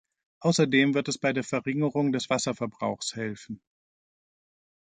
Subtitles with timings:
[0.39, 3.61] Außerdem wird es bei der Verringerung des Wasserverbrauchs helfen.